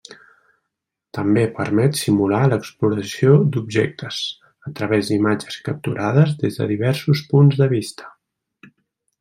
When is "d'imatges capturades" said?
5.13-6.37